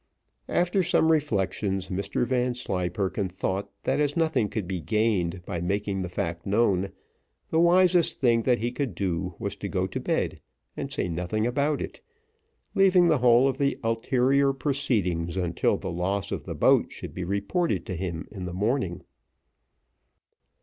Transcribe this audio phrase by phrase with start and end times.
[0.49, 6.09] After some reflection, Mr Vanslyperken thought that as nothing could be gained by making the
[6.09, 6.89] fact known,
[7.51, 10.41] the wisest thing that he could do was to go to bed
[10.75, 12.01] and say nothing about it,
[12.73, 17.23] leaving the whole of the ulterior proceedings until the loss of the boat should be
[17.23, 19.03] reported to him in the morning.